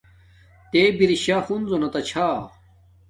[0.71, 2.27] تے برشا ہنزو نا تا چھا